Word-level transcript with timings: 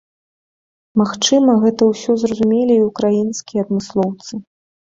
Магчыма, 1.01 1.51
гэта 1.65 1.81
ўсё 1.91 2.11
зразумелі 2.23 2.73
і 2.79 2.87
ўкраінскія 2.89 3.59
адмыслоўцы. 3.67 4.33